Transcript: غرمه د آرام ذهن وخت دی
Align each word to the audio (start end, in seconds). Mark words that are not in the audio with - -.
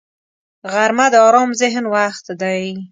غرمه 0.73 1.05
د 1.13 1.15
آرام 1.27 1.49
ذهن 1.61 1.85
وخت 1.95 2.25
دی 2.41 2.61